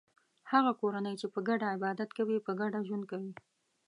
[0.51, 3.31] هغه کورنۍ چې په ګډه عبادت کوي په ګډه ژوند کوي.